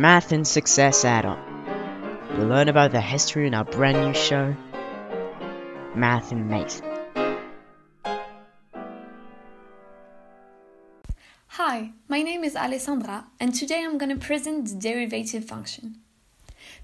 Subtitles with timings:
[0.00, 1.38] Math and Success add-on.
[2.32, 4.56] You'll learn about the history in our brand new show,
[5.94, 6.80] Math and Mate.
[11.48, 15.96] Hi, my name is Alessandra and today I'm going to present the derivative function.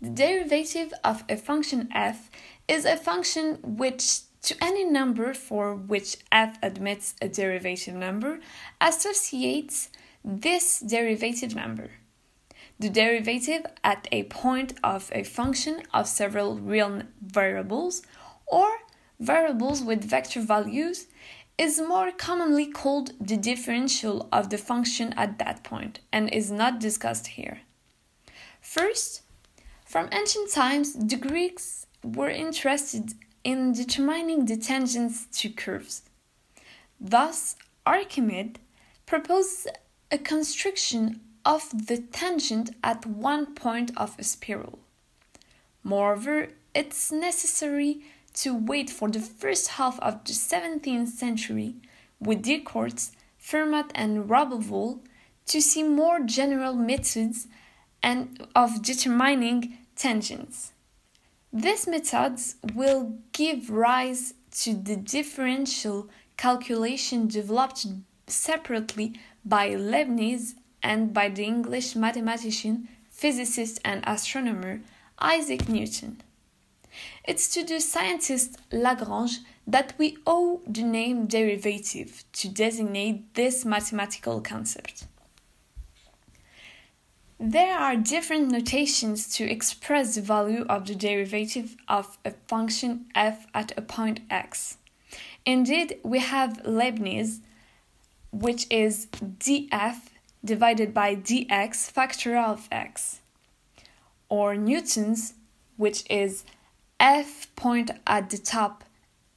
[0.00, 2.30] The derivative of a function f
[2.66, 8.40] is a function which to any number for which f admits a derivative number
[8.80, 9.90] associates
[10.24, 11.90] this derivative number.
[12.82, 18.02] The derivative at a point of a function of several real variables
[18.44, 18.68] or
[19.20, 21.06] variables with vector values
[21.56, 26.80] is more commonly called the differential of the function at that point and is not
[26.80, 27.60] discussed here.
[28.60, 29.22] First,
[29.86, 36.02] from ancient times, the Greeks were interested in determining the tangents to curves.
[37.00, 37.54] Thus,
[37.86, 38.60] Archimedes
[39.06, 39.68] proposed
[40.10, 44.78] a construction of the tangent at one point of a spiral.
[45.82, 48.02] Moreover, it's necessary
[48.34, 51.74] to wait for the first half of the 17th century
[52.20, 55.00] with Descartes, Fermat, and Roberval
[55.46, 57.48] to see more general methods
[58.02, 60.72] and of determining tangents.
[61.52, 67.86] These methods will give rise to the differential calculation developed
[68.26, 74.80] separately by Leibniz and by the English mathematician, physicist, and astronomer
[75.18, 76.20] Isaac Newton.
[77.24, 84.40] It's to the scientist Lagrange that we owe the name derivative to designate this mathematical
[84.40, 85.06] concept.
[87.38, 93.46] There are different notations to express the value of the derivative of a function f
[93.52, 94.76] at a point x.
[95.44, 97.40] Indeed, we have Leibniz,
[98.30, 100.11] which is df
[100.44, 103.20] divided by dx factorial of x,
[104.28, 105.34] or Newton's,
[105.76, 106.44] which is
[106.98, 108.84] f point at the top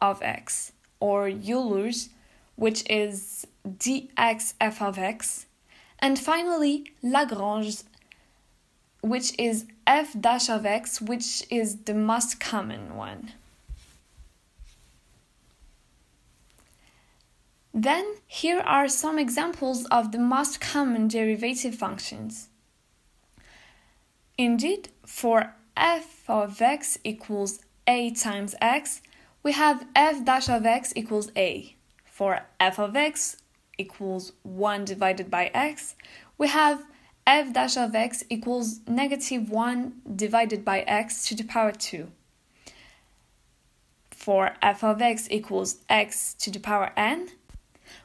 [0.00, 2.10] of x, or Euler's,
[2.56, 5.46] which is dx f of x,
[5.98, 7.84] and finally Lagrange's
[9.02, 13.32] which is f dash of x, which is the most common one.
[17.72, 22.48] Then, here are some examples of the most common derivative functions.
[24.36, 29.02] Indeed, for f of x equals a times x,
[29.42, 31.76] we have f dash of x equals a.
[32.04, 33.36] For f of x
[33.78, 35.94] equals 1 divided by x,
[36.36, 36.84] we have
[37.26, 42.10] f dash of x equals negative 1 divided by x to the power 2.
[44.10, 47.28] For f of x equals x to the power n,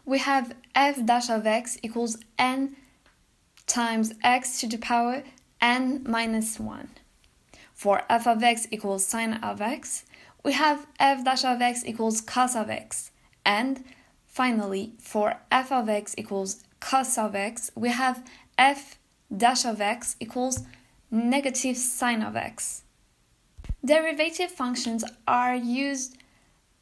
[0.05, 2.75] we have f dash of x equals n
[3.67, 5.23] times x to the power
[5.61, 6.89] n minus 1.
[7.73, 10.05] For f of x equals sine of x,
[10.43, 13.11] we have f dash of x equals cos of x.
[13.45, 13.83] And
[14.27, 18.23] finally, for f of x equals cos of x, we have
[18.57, 18.97] f
[19.35, 20.61] dash of x equals
[21.11, 22.83] negative sine of x.
[23.83, 26.17] Derivative functions are used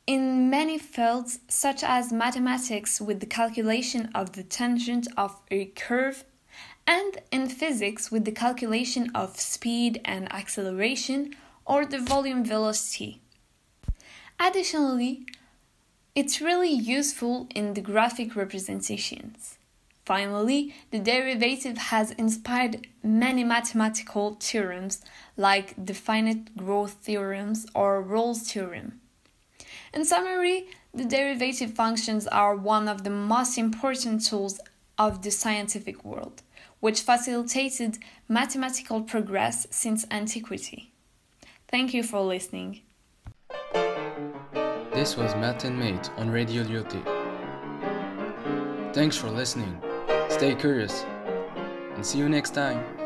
[0.06, 6.25] in many fields, such as mathematics with the calculation of the tangent of a curve,
[6.86, 11.34] and in physics with the calculation of speed and acceleration
[11.66, 13.22] or the volume velocity.
[14.40, 15.25] Additionally,
[16.16, 19.58] it's really useful in the graphic representations.
[20.06, 25.02] Finally, the derivative has inspired many mathematical theorems
[25.38, 29.00] like the finite growth theorems or Rolle's theorem.
[29.94, 34.59] In summary, the derivative functions are one of the most important tools
[34.97, 36.41] of the scientific world,
[36.79, 37.97] which facilitated
[38.28, 40.91] mathematical progress since antiquity.
[41.67, 42.81] Thank you for listening.
[44.94, 47.01] This was Math and Mate on Radio Lyoté.
[48.94, 49.81] Thanks for listening.
[50.29, 51.03] Stay curious
[51.95, 53.03] and see you next time.